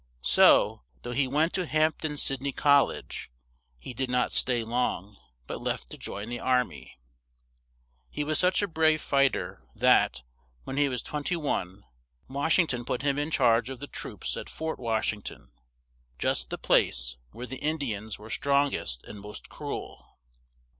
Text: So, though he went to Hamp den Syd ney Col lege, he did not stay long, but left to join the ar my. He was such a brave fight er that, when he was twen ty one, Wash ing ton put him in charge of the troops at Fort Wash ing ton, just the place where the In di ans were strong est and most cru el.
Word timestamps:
So, 0.23 0.81
though 1.03 1.11
he 1.11 1.27
went 1.27 1.53
to 1.53 1.67
Hamp 1.67 1.99
den 2.01 2.17
Syd 2.17 2.41
ney 2.41 2.51
Col 2.51 2.87
lege, 2.87 3.29
he 3.79 3.93
did 3.93 4.09
not 4.09 4.31
stay 4.31 4.63
long, 4.63 5.15
but 5.45 5.61
left 5.61 5.91
to 5.91 5.97
join 5.99 6.27
the 6.27 6.39
ar 6.39 6.65
my. 6.65 6.93
He 8.09 8.23
was 8.23 8.39
such 8.39 8.63
a 8.63 8.67
brave 8.67 8.99
fight 8.99 9.35
er 9.35 9.61
that, 9.75 10.23
when 10.63 10.77
he 10.77 10.89
was 10.89 11.03
twen 11.03 11.23
ty 11.23 11.35
one, 11.35 11.83
Wash 12.27 12.57
ing 12.57 12.65
ton 12.65 12.83
put 12.83 13.03
him 13.03 13.19
in 13.19 13.29
charge 13.29 13.69
of 13.69 13.79
the 13.79 13.85
troops 13.85 14.35
at 14.35 14.49
Fort 14.49 14.79
Wash 14.79 15.13
ing 15.13 15.21
ton, 15.21 15.51
just 16.17 16.49
the 16.49 16.57
place 16.57 17.17
where 17.29 17.45
the 17.45 17.57
In 17.57 17.77
di 17.77 17.93
ans 17.93 18.17
were 18.17 18.31
strong 18.31 18.73
est 18.73 19.03
and 19.07 19.19
most 19.19 19.49
cru 19.49 19.71
el. 19.71 20.17